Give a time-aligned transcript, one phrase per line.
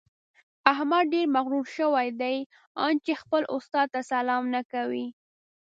[0.71, 2.37] احمد ډېر مغروره شوی دی؛
[2.83, 5.07] ان چې خپل استاد ته سلام نه کوي.